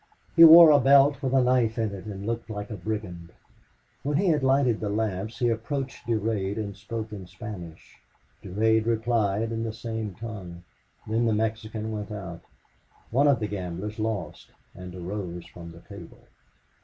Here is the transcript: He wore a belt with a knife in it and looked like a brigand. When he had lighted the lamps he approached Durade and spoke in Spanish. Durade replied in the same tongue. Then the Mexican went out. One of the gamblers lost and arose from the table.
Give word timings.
He 0.35 0.43
wore 0.43 0.71
a 0.71 0.79
belt 0.79 1.21
with 1.21 1.31
a 1.31 1.43
knife 1.43 1.77
in 1.77 1.91
it 1.93 2.07
and 2.07 2.25
looked 2.25 2.49
like 2.49 2.71
a 2.71 2.75
brigand. 2.75 3.33
When 4.01 4.17
he 4.17 4.29
had 4.29 4.41
lighted 4.41 4.79
the 4.79 4.89
lamps 4.89 5.37
he 5.37 5.49
approached 5.49 6.07
Durade 6.07 6.57
and 6.57 6.75
spoke 6.75 7.11
in 7.11 7.27
Spanish. 7.27 7.99
Durade 8.41 8.87
replied 8.87 9.51
in 9.51 9.61
the 9.63 9.71
same 9.71 10.15
tongue. 10.15 10.63
Then 11.05 11.27
the 11.27 11.35
Mexican 11.35 11.91
went 11.91 12.11
out. 12.11 12.41
One 13.11 13.27
of 13.27 13.39
the 13.39 13.47
gamblers 13.47 13.99
lost 13.99 14.49
and 14.73 14.95
arose 14.95 15.45
from 15.45 15.71
the 15.71 15.81
table. 15.81 16.23